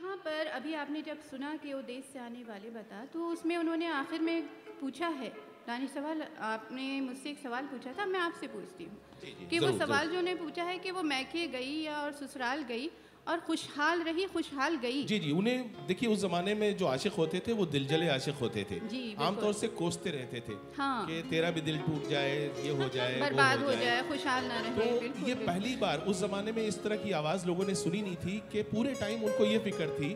यहाँ 0.00 0.16
पर 0.16 0.46
अभी 0.48 0.74
आपने 0.74 1.00
जब 1.02 1.20
सुना 1.20 1.54
कि 1.56 1.72
वो 1.74 1.80
देश 1.84 2.04
से 2.12 2.18
आने 2.18 2.42
वाले 2.44 2.70
बता 2.70 3.04
तो 3.12 3.26
उसमें 3.26 3.56
उन्होंने 3.56 3.86
आखिर 3.92 4.20
में 4.20 4.42
पूछा 4.80 5.08
है 5.14 5.28
रानी 5.68 5.88
सवाल 5.88 6.22
आपने 6.42 7.00
मुझसे 7.00 7.30
एक 7.30 7.38
सवाल 7.38 7.66
पूछा 7.66 7.92
था 7.98 8.06
मैं 8.06 8.20
आपसे 8.20 8.46
पूछती 8.46 8.84
हूँ 8.84 9.48
कि 9.48 9.58
वो 9.58 9.70
सवाल 9.78 10.08
जो 10.08 10.18
उन्हें 10.18 10.36
पूछा 10.38 10.64
है 10.64 10.78
कि 10.78 10.90
वो 10.90 11.02
मैके 11.04 11.46
गई 11.48 11.74
या 11.82 11.96
और 11.96 12.12
ससुराल 12.14 12.62
गई 12.62 12.88
और 13.30 13.40
खुशहाल 13.40 14.00
रही 14.02 14.24
खुशहाल 14.26 14.76
गई। 14.76 15.02
जी 15.04 15.18
जी 15.18 15.32
उन्हें 15.32 15.86
देखिए 15.86 16.08
उस 16.08 16.20
जमाने 16.20 16.54
में 16.54 16.76
जो 16.76 16.86
आशिक 16.86 17.12
होते 17.12 17.40
थे 17.46 17.52
वो 17.52 17.66
दिलजले 17.66 18.08
आशिक 18.08 18.34
होते 18.36 18.64
थे। 18.70 18.78
आमतौर 19.22 19.52
से 19.52 19.68
कोसते 19.80 20.10
रहते 20.10 20.40
थे 20.40 20.56
हाँ। 20.76 21.06
कि 21.06 21.20
तेरा 21.30 21.50
भी 21.50 21.60
दिल 21.60 21.78
टूट 21.78 22.08
जाए 22.10 22.32
ये 22.64 22.70
हो 22.72 22.88
जाए 22.88 23.20
बर्बाद 23.20 23.62
हो 23.62 23.74
जाए। 23.74 24.02
खुशहाल 24.08 24.44
ना 24.44 24.60
तो 24.60 24.80
रहे 24.80 24.98
बिल्कुल, 24.98 25.28
ये 25.28 25.34
पहली 25.36 25.76
बार 25.76 25.98
उस 26.08 26.20
जमाने 26.20 26.52
में 26.52 26.62
इस 26.62 26.82
तरह 26.82 26.96
की 26.96 27.12
आवाज़ 27.12 27.46
लोगों 27.46 27.66
ने 27.66 27.74
सुनी 27.74 28.02
नहीं 28.02 28.16
थी 28.16 28.42
कि 28.52 28.62
पूरे 28.72 28.94
टाइम 28.94 29.22
उनको 29.24 29.44
ये 29.44 29.58
फ़िक्र 29.58 29.88
थी 30.00 30.10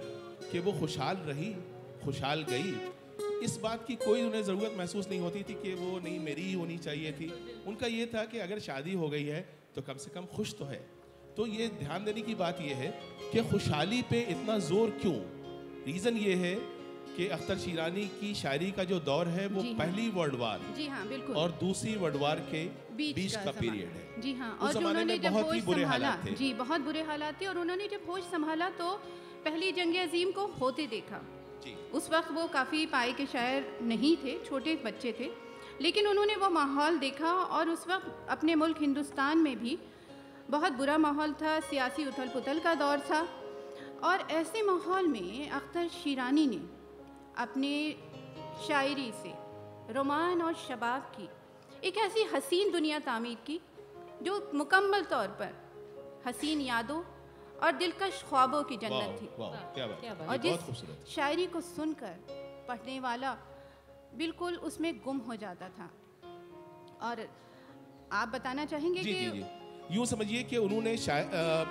कि 0.50 0.58
वो 0.58 0.72
खुशहाल 0.80 1.16
रही 1.26 1.54
खुशहाल 2.04 2.42
गई। 2.50 2.74
इस 3.44 3.58
बात 3.62 3.86
की 3.86 3.94
कोई 3.96 4.22
उन्हें 4.22 4.42
ज़रूरत 4.42 4.74
महसूस 4.78 5.08
नहीं 5.08 5.20
होती 5.20 5.42
थी 5.42 5.54
कि 5.54 5.74
वो 5.74 5.98
नहीं 5.98 6.18
मेरी 6.20 6.42
ही 6.42 6.52
होनी 6.54 6.78
चाहिए 6.78 7.12
थी। 7.12 7.32
उनका 7.66 7.86
ये 7.86 8.06
था 8.06 8.24
कि 8.24 8.38
अगर 8.38 8.58
शादी 8.60 8.94
हो 8.94 9.08
गई 9.08 9.24
है 9.26 9.40
तो 9.74 9.82
कम 9.82 9.96
से 9.98 10.10
कम 10.14 10.26
खुश 10.36 10.54
तो 10.58 10.64
है। 10.64 10.80
तो 11.36 11.46
ये 11.46 11.66
ध्यान 11.78 12.04
देने 12.04 12.20
की 12.22 12.34
बात 12.34 12.58
ये 12.60 12.74
है 12.74 12.88
कि 13.32 13.42
खुशहाली 13.50 14.00
पे 14.10 14.20
इतना 14.30 14.58
ज़ोर 14.66 14.90
क्यों 15.00 15.14
रीज़न 15.86 16.16
ये 16.16 16.34
है 16.42 16.54
कि 17.16 17.26
अख्तर 17.28 17.58
शीरानी 17.58 18.04
की 18.20 18.34
शायरी 18.34 18.70
का 18.76 18.84
जो 18.84 18.98
दौर 19.00 19.28
है 19.28 19.46
वो 19.46 19.62
हाँ। 19.62 19.72
पहली 19.78 20.08
वर्ल्ड 20.10 20.34
वार 20.36 20.60
जी 20.76 20.86
हाँ 20.88 21.06
बिल्कुल 21.08 21.36
और 21.36 21.50
दूसरी 21.60 21.94
वर्ल्ड 21.96 22.16
वार 22.16 22.40
के 22.50 22.64
बीच, 22.96 23.14
बीच 23.16 23.34
का 23.34 23.40
ज़माना। 23.42 23.60
पीरियड 23.60 23.88
है 23.88 24.20
जी 24.22 24.32
हाँ 24.34 24.50
और 24.52 24.72
जो 24.72 24.78
उन्होंने 24.80 25.18
जब 25.18 25.30
बहुत 25.30 25.44
ही 25.44 25.58
होश 25.58 25.64
बुरे 25.66 25.82
संभाला 25.82 26.06
हालात 26.06 26.26
थे। 26.26 26.34
जी 26.34 26.52
बहुत 26.54 26.80
बुरे 26.80 27.02
हालात 27.02 27.40
थे 27.40 27.46
और 27.46 27.58
उन्होंने 27.58 27.88
जब 27.88 28.08
होश 28.08 28.22
संभाला 28.32 28.68
तो 28.78 28.90
पहली 29.44 29.72
जंग 29.72 29.96
अजीम 30.02 30.30
को 30.32 30.46
होते 30.60 30.86
देखा 30.88 31.20
जी 31.64 31.74
उस 31.94 32.10
वक्त 32.12 32.30
वो 32.32 32.46
काफ़ी 32.52 32.84
पाए 32.94 33.12
के 33.12 33.26
शायर 33.26 33.78
नहीं 33.82 34.16
थे 34.24 34.38
छोटे 34.44 34.74
बच्चे 34.84 35.14
थे 35.20 35.30
लेकिन 35.80 36.06
उन्होंने 36.06 36.36
वो 36.36 36.50
माहौल 36.50 36.98
देखा 36.98 37.32
और 37.58 37.68
उस 37.70 37.86
वक्त 37.88 38.26
अपने 38.30 38.54
मुल्क 38.54 38.80
हिंदुस्तान 38.80 39.38
में 39.38 39.56
भी 39.58 39.78
बहुत 40.50 40.72
बुरा 40.72 40.96
माहौल 40.98 41.32
था 41.32 41.58
सियासी 41.60 42.04
उथल 42.06 42.28
पुथल 42.28 42.58
का 42.60 42.74
दौर 42.74 43.00
था 43.00 43.20
और 44.04 44.26
ऐसे 44.30 44.62
माहौल 44.62 45.08
में 45.08 45.50
अख्तर 45.50 45.88
शीरानी 45.88 46.46
ने 46.46 46.60
अपने 47.38 47.72
शायरी 48.66 49.10
से 49.12 49.32
रोमान 49.94 50.42
और 50.42 50.54
शबाब 50.58 51.02
की 51.16 51.28
एक 51.88 51.96
ऐसी 51.98 52.22
हसीन 52.34 52.72
दुनिया 52.72 52.98
तामीर 52.98 53.38
की 53.46 53.60
जो 54.22 54.50
मुकम्मल 54.54 55.02
तौर 55.04 55.28
पर 55.40 56.22
हसीन 56.26 56.60
यादों 56.60 57.02
और 57.62 57.72
दिलकश 57.72 58.22
ख्वाबों 58.28 58.62
की 58.62 58.76
जन्नत 58.76 59.18
थी। 59.22 59.28
वाह 59.38 59.56
क्या 59.74 59.86
बात 59.86 60.00
क्या 60.00 60.14
बात 60.14 60.28
और 60.28 60.36
जिस 60.36 61.14
शायरी 61.14 61.46
को 61.46 61.60
सुनकर 61.60 62.16
पढ़ने 62.68 63.00
वाला 63.00 63.36
बिल्कुल 64.16 64.56
उसमें 64.68 64.92
गुम 65.04 65.18
हो 65.18 65.36
जाता 65.36 65.68
था। 65.68 65.90
और 67.02 67.28
आप 68.12 68.28
बताना 68.28 68.64
चाहेंगे 68.64 69.02
जी 69.02 69.12
कि 69.14 69.20
जी 69.20 69.30
जी। 69.30 69.44
यूँ 69.92 70.04
समझिए 70.06 70.42
कि 70.42 70.56
उन्होंने 70.58 70.94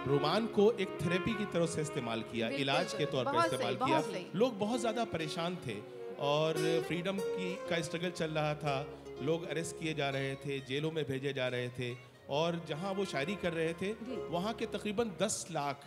रोमान 0.08 0.46
को 0.56 0.72
एक 0.74 0.98
थेरेपी 1.02 1.34
की 1.34 1.46
तरह 1.54 1.66
से 1.66 1.82
इस्तेमाल 1.82 2.22
किया 2.32 2.50
इलाज 2.58 2.94
के 2.94 3.06
तौर 3.08 3.26
पर 3.26 3.38
इस्तेमाल 3.38 3.76
किया। 3.76 4.02
लोग 4.36 4.58
बहुत 4.60 4.80
ज़्यादा 4.80 5.04
परेशान 5.14 5.58
थे 5.68 5.76
और 6.22 6.60
फ्रीडम 6.88 7.18
की 7.20 7.54
का 7.70 7.82
स्ट्रगल 7.82 8.12
चल 8.12 8.32
रहा 8.32 8.54
था। 8.56 8.76
लोग 9.22 9.48
अरेस्ट 9.50 9.80
किए 9.80 9.94
जा 9.94 10.10
रहे 10.10 10.36
थे 10.38 10.60
जेलों 10.68 10.92
में 10.92 11.04
भेजे 11.06 11.34
जा 11.34 11.48
रहे 11.48 11.68
थे 11.80 11.92
और 12.32 12.62
जहाँ 12.68 12.94
वो 12.94 13.06
शायरी 13.08 13.36
कर 13.42 13.54
रहे 13.54 13.74
थे। 13.74 13.92
वहाँ 14.30 14.54
के 14.54 14.66
तकरीबन 14.70 15.12
दस 15.22 15.46
लाख 15.52 15.86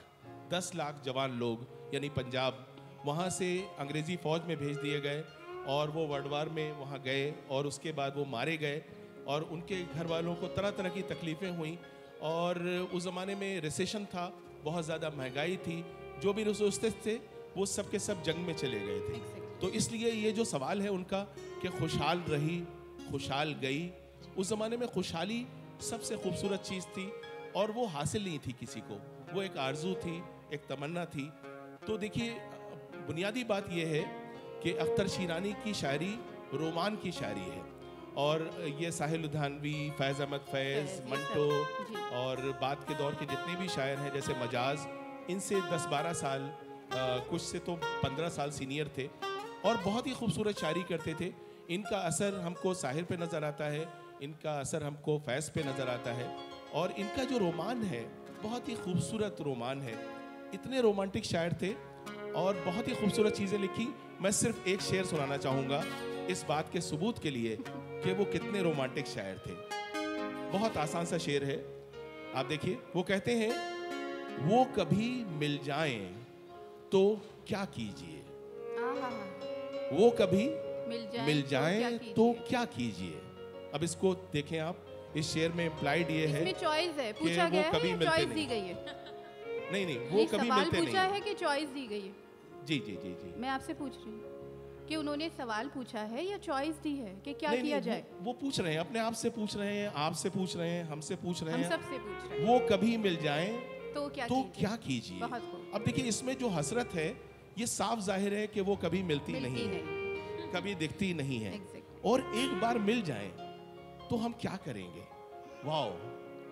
दस 0.52 0.72
लाख 0.76 1.02
जवान 1.04 1.38
लोग 1.38 1.66
यानी 1.94 2.08
पंजाब 2.12 2.66
वहाँ 3.06 3.30
से 3.30 3.48
अंग्रेज़ी 3.80 4.16
फ़ौज 4.18 4.40
में 4.48 4.56
भेज 4.58 4.76
दिए 4.78 5.00
गए 5.00 5.24
और 5.68 5.90
वो 5.90 6.06
वर्ल्ड 6.06 6.26
वार 6.28 6.48
में 6.50 6.72
वहाँ 6.78 7.02
गए 7.02 7.34
और 7.50 7.66
उसके 7.66 7.92
बाद 7.92 8.16
वो 8.16 8.24
मारे 8.30 8.56
गए 8.56 8.82
और 9.26 9.42
उनके 9.52 9.82
घर 9.84 10.06
वालों 10.06 10.34
को 10.34 10.48
तरह 10.56 10.70
तरह 10.72 10.88
की 10.88 11.02
तकलीफ़ें 11.10 11.50
हुई। 11.56 11.78
और 12.22 12.58
उस 12.94 13.02
ज़माने 13.02 13.34
में 13.34 13.60
रिसेशन 13.60 14.04
था 14.04 14.32
बहुत 14.64 14.84
ज़्यादा 14.84 15.10
महँगाई 15.10 15.56
थी 15.56 15.84
जो 16.22 16.32
भी 16.32 16.44
रिसोर्सेज 16.44 16.94
थे 17.06 17.14
वो 17.56 17.66
सब 17.66 17.90
के 17.90 17.98
सब 17.98 18.22
जंग 18.22 18.46
में 18.46 18.54
चले 18.54 18.80
गए 18.80 19.00
थे। 19.00 19.18
तो 19.60 19.68
इसलिए 19.70 20.10
ये 20.10 20.32
जो 20.32 20.44
सवाल 20.44 20.82
है 20.82 20.88
उनका 20.88 21.20
कि 21.62 21.68
खुशहाल 21.68 22.18
रही 22.28 22.58
खुशहाल 23.10 23.52
गई 23.62 23.90
उस 24.36 24.48
ज़माने 24.48 24.76
में 24.76 24.88
खुशहाली 24.88 25.46
सबसे 25.80 26.16
खूबसूरत 26.16 26.62
चीज़ 26.62 26.84
थी 26.96 27.10
और 27.56 27.70
वो 27.72 27.86
हासिल 27.86 28.24
नहीं 28.24 28.38
थी 28.38 28.52
किसी 28.52 28.80
को। 28.80 29.00
वो 29.34 29.42
एक 29.42 29.56
आरज़ू 29.58 29.94
थी 29.94 30.16
एक 30.54 30.66
तमन्ना 30.68 31.04
थी। 31.04 31.30
तो 31.86 31.96
देखिए 31.98 32.30
बुनियादी 33.06 33.44
बात 33.44 33.68
यह 33.72 33.88
है 33.88 34.02
कि 34.62 34.72
अख्तर 34.78 35.08
शीरानी 35.08 35.52
की 35.64 35.74
शायरी 35.74 36.14
रोमान 36.54 36.96
की 36.96 37.12
शायरी 37.12 37.40
है। 37.40 37.62
और 38.16 38.50
ये 38.80 38.90
साहिल 38.92 39.20
लुधियानवी 39.22 39.90
फैज़ 39.98 40.22
अहमद 40.22 40.40
फैज़ 40.50 41.00
मंटो 41.10 41.48
और 42.16 42.40
बाद 42.60 42.84
के 42.88 42.94
दौर 42.94 43.14
के 43.14 43.26
जितने 43.26 43.56
भी 43.56 43.68
शायर 43.68 43.98
हैं 43.98 44.12
जैसे 44.14 44.34
मजाज 44.42 44.86
इनसे 45.30 45.60
10-12 45.72 46.12
साल 46.14 46.40
अ, 46.40 47.26
कुछ 47.30 47.42
से 47.42 47.58
तो 47.58 47.74
15 48.02 48.28
साल 48.30 48.50
सीनियर 48.52 48.90
थे 48.98 49.06
और 49.64 49.76
बहुत 49.84 50.06
ही 50.06 50.12
खूबसूरत 50.12 50.58
शायरी 50.58 50.82
करते 50.90 51.14
थे। 51.20 51.32
इनका 51.74 51.98
असर 52.08 52.34
हमको 52.40 52.74
साहिर 52.74 53.04
पे 53.04 53.16
नज़र 53.16 53.44
आता 53.44 53.64
है 53.70 53.86
इनका 54.22 54.52
असर 54.60 54.82
हमको 54.82 55.18
फैज़ 55.26 55.50
पे 55.50 55.62
नज़र 55.64 55.88
आता 55.90 56.12
है 56.14 56.28
और 56.74 56.92
इनका 56.98 57.24
जो 57.24 57.38
रोमान 57.38 57.82
है 57.84 58.02
बहुत 58.42 58.68
ही 58.68 58.74
खूबसूरत 58.76 59.36
रोमान 59.40 59.80
है। 59.82 59.94
इतने 60.54 60.80
रोमांटिक 60.80 61.24
शायर 61.24 61.56
थे 61.62 61.72
और 62.34 62.62
बहुत 62.66 62.88
ही 62.88 62.94
खूबसूरत 62.94 63.32
चीज़ें 63.34 63.58
लिखी। 63.58 63.88
मैं 64.22 64.30
सिर्फ़ 64.32 64.68
एक 64.68 64.80
शेर 64.82 65.04
सुनाना 65.04 65.36
चाहूँगा 65.36 65.82
इस 66.30 66.44
बात 66.48 66.70
के 66.72 66.80
सबूत 66.80 67.18
के 67.22 67.30
लिए 67.30 67.58
कि 68.04 68.12
वो 68.12 68.24
कितने 68.24 68.62
रोमांटिक 68.62 69.06
शायर 69.06 69.38
थे। 69.46 69.54
बहुत 70.52 70.76
आसान 70.76 71.04
सा 71.04 71.18
शेर 71.18 71.44
है। 71.44 71.56
आप 72.34 72.46
देखिए 72.46 72.78
वो 72.96 73.02
कहते 73.02 73.32
हैं 73.32 74.46
वो 74.46 74.64
कभी 74.64 75.24
मिल 75.38 75.58
जाएँ 75.64 76.00
तो 76.92 77.02
क्या 77.48 77.64
कीजिए? 77.64 78.22
वो 79.92 80.10
कभी 80.10 80.44
मिल 80.88 81.08
जाए 81.12 81.26
मिल 81.26 81.98
तो 82.16 82.32
क्या 82.48 82.64
कीजिए? 82.64 83.10
तो 83.10 83.70
अब 83.74 83.84
इसको 83.84 84.14
देखें 84.32 84.58
आप 84.58 84.82
इस 85.16 85.26
शेर 85.26 85.52
में 85.52 85.64
इम्प्लाइड 85.66 86.10
ये 86.10 86.26
है 86.26 86.52
चॉइस 86.52 86.98
है। 86.98 87.12
कि 87.12 87.24
पूछा 87.24 87.44
वो 87.44 87.50
गया 87.50 87.62
है 87.62 87.72
कभी 87.72 87.90
मिलते 87.90 88.06
चॉइस 88.06 88.24
नहीं। 88.24 88.34
दी 88.34 88.46
गई 88.46 88.60
है। 88.60 88.74
नहीं 89.72 89.86
नहीं 89.86 89.98
वो 89.98 90.24
कभी 90.26 90.50
मिलते 90.50 90.80
नहीं। 90.80 90.96
है 90.96 91.20
कि 91.20 91.34
चॉइस 91.34 91.68
दी 91.68 91.86
गई 91.86 92.00
है। 92.00 92.14
जी 92.66 92.78
जी 92.78 92.96
जी 92.96 93.12
जी। 93.12 93.34
मैं 93.40 93.48
आपसे 93.48 93.74
पूछ 93.74 93.96
रही 93.96 94.10
हूँ। 94.10 94.35
कि 94.88 94.96
उन्होंने 94.96 95.28
सवाल 95.28 95.68
पूछा 95.68 96.00
है 96.00 96.24
या 96.24 96.36
चॉइस 96.38 96.76
दी 96.76 96.94
है 96.96 97.14
कि 97.24 97.32
क्या 97.34 97.50
नहीं, 97.50 97.62
किया 97.62 97.76
नहीं, 97.76 97.86
जाए? 97.86 98.04
वो, 98.20 98.32
पूछ 98.32 98.60
रहे 98.60 98.72
हैं 98.72 98.80
अपने 98.80 98.98
आप 99.00 99.12
से 99.12 99.30
पूछ 99.30 99.56
रहे 99.56 99.76
हैं 99.76 99.92
आपसे 99.96 100.30
पूछ 100.30 100.56
रहे 100.56 100.70
हैं 100.70 100.84
हमसे 100.84 101.16
पूछ 101.16 101.42
रहे 101.42 101.54
हम 101.54 101.60
हैं। 101.60 101.70
सबसे 101.70 101.98
पूछ 101.98 102.30
रहे 102.30 102.40
हैं। 102.40 102.46
वो 102.46 102.58
कभी 102.68 102.96
मिल 102.96 103.16
जाएँ 103.22 103.56
तो 103.94 104.08
क्या 104.08 104.26
तो 104.26 104.42
क्या 104.58 104.74
कीजिए? 104.76 105.20
अब 105.74 105.82
देखिए 105.86 106.04
इसमें 106.04 106.36
जो 106.38 106.48
हसरत 106.48 106.94
है 106.94 107.08
ये 107.58 107.66
साफ़ 107.66 108.00
ज़ाहिर 108.00 108.34
है 108.34 108.46
कि 108.46 108.60
वो 108.60 108.76
कभी 108.76 109.02
मिलती, 109.02 109.32
मिलती 109.32 109.48
नहीं 109.48 109.66
है। 109.66 109.82
नहीं। 109.84 110.52
कभी 110.52 110.74
दिखती 110.74 111.12
नहीं 111.14 111.38
है। 111.40 111.52
Exactly. 111.52 112.04
और 112.04 112.20
एक 112.36 112.60
बार 112.60 112.78
मिल 112.78 113.02
जाए 113.02 113.28
तो 114.10 114.16
हम 114.16 114.32
क्या 114.40 114.56
करेंगे? 114.64 115.04
वाओ 115.64 115.92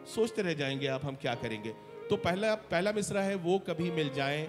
सोचते 0.06 0.42
रह 0.42 0.54
जाएँगे 0.54 0.86
आप 0.86 1.04
हम 1.04 1.16
क्या 1.16 1.34
करेंगे? 1.34 1.74
तो 2.10 2.16
पहला 2.16 2.54
पहला 2.70 2.92
मिसरा 2.92 3.22
है 3.22 3.34
वो 3.44 3.58
कभी 3.58 3.90
मिल 3.90 4.12
जाए 4.14 4.42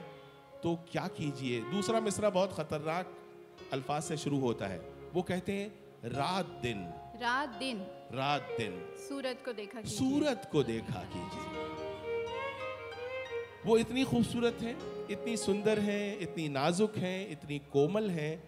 तो 0.64 0.76
क्या 0.92 1.08
कीजिए? 1.18 1.60
दूसरा 1.72 2.00
मिसरा 2.00 2.30
बहुत 2.30 2.54
खतरनाक 2.54 3.14
अल्फाज 3.74 4.04
से 4.04 4.18
शुरू 4.18 4.40
होता 4.40 4.68
है। 4.68 4.80
वो 5.14 5.22
कहते 5.22 5.52
हैं 5.52 6.10
रात 6.10 6.46
दिन। 6.62 6.84
रात 7.22 7.50
दिन। 7.50 7.78
रात 8.14 8.56
दिन। 8.58 8.74
सूरत 9.00 9.42
को 9.46 9.54
देखा 9.54 9.82
कीजिए। 9.82 9.98
सूरत 9.98 10.50
को 10.52 10.64
देखा 10.64 11.04
कीजिए। 11.14 11.64
वो 13.66 13.78
इतनी 13.78 14.04
खूबसूरत 14.04 14.58
हैं 14.62 14.76
इतनी 15.10 15.38
सुंदर 15.38 15.80
हैं 15.80 16.20
इतनी 16.20 16.48
नाजुक 16.50 16.98
हैं 16.98 17.30
इतनी 17.30 17.60
कोमल 17.60 18.10
हैं 18.10 18.44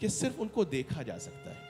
कि 0.00 0.08
सिर्फ़ 0.08 0.40
उनको 0.40 0.64
देखा 0.64 1.02
जा 1.02 1.18
सकता 1.18 1.50
है। 1.50 1.68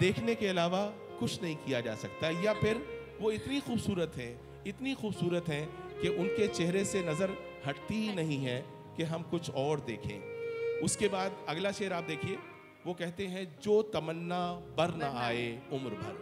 देखने 0.00 0.34
के 0.34 0.48
अलावा 0.48 0.84
कुछ 1.18 1.42
नहीं 1.42 1.56
किया 1.56 1.80
जा 1.80 1.94
सकता। 1.94 2.30
या 2.44 2.52
फिर 2.52 2.82
वो 3.20 3.30
इतनी 3.30 3.60
खूबसूरत 3.60 4.12
हैं 4.16 4.64
इतनी 4.66 4.94
खूबसूरत 4.94 5.48
हैं 5.48 5.66
कि 6.00 6.08
उनके 6.08 6.48
चेहरे 6.48 6.84
से 6.84 7.00
नज़र 7.02 7.36
हटती 7.66 7.94
ही 7.94 8.14
नहीं 8.14 8.38
है 8.44 8.60
कि 8.96 9.02
हम 9.02 9.22
कुछ 9.22 9.50
और 9.50 9.80
देखें। 9.80 10.37
उसके 10.82 11.08
बाद 11.08 11.44
अगला 11.48 11.72
शेर 11.72 11.92
आप 11.92 12.04
देखिए 12.04 12.38
वो 12.86 12.94
कहते 12.94 13.26
हैं 13.26 13.44
जो 13.60 13.82
तमन्ना 13.82 14.40
बर 14.78 14.94
ना 14.94 15.10
आए 15.20 15.62
उम्र 15.72 15.90
भर। 15.90 16.14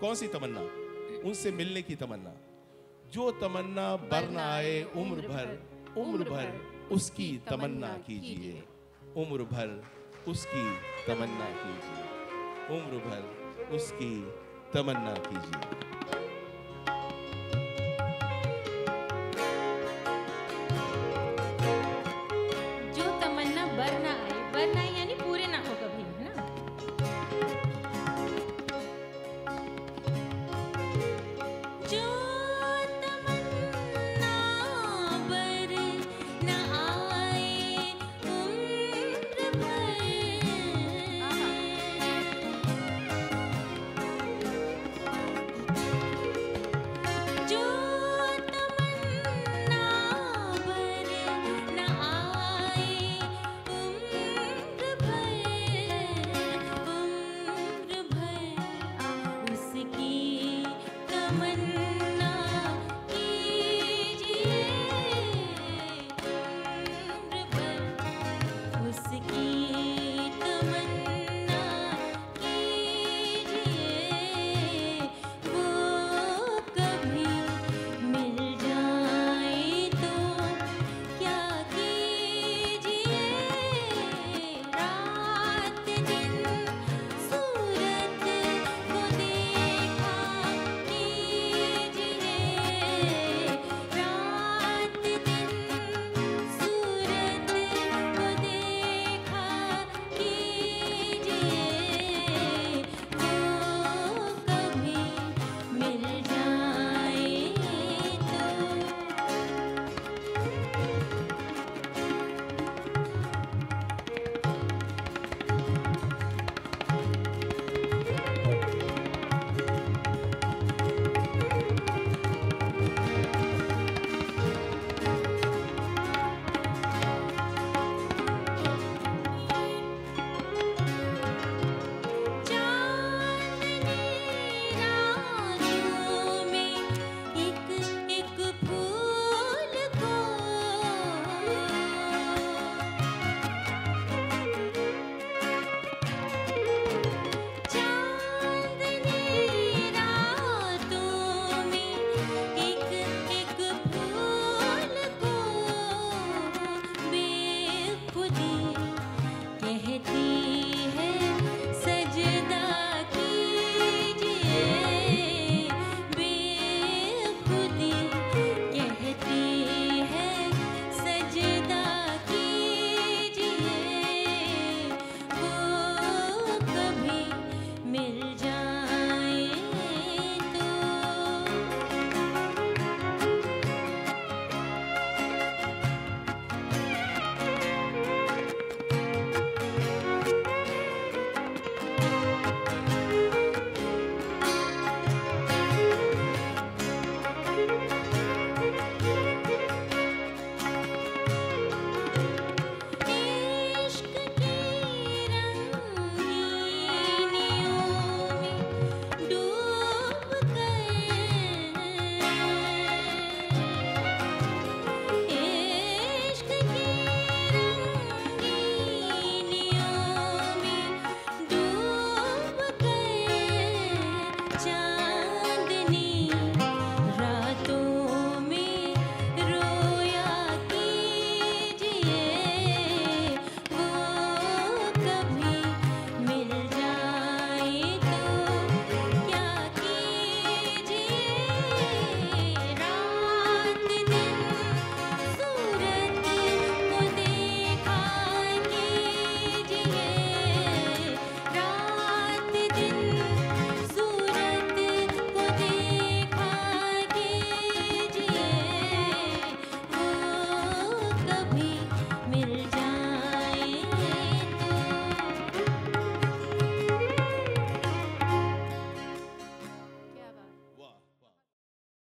कौन 0.00 0.14
सी 0.14 0.28
तमन्ना? 0.28 0.60
उनसे 1.28 1.52
मिलने 1.52 1.82
की 1.82 1.94
तमन्ना। 1.94 2.32
जो 3.10 3.30
तमन्ना 3.30 3.96
बर 3.96 4.30
न 4.30 4.36
आए 4.36 4.82
उम्र 4.96 5.28
भर 5.28 5.58
उम्र 5.96 6.30
भर 6.30 6.88
उसकी 6.92 7.28
तमन्ना 7.50 7.88
कीजिए। 8.06 8.62
उम्र 9.16 9.42
भर 9.42 9.84
उसकी 10.28 10.64
तमन्ना 11.06 11.50
कीजिए। 11.64 12.78
उम्र 12.78 13.04
भर 13.08 13.74
उसकी 13.76 14.12
तमन्ना 14.74 15.14
कीजिए। 15.14 15.87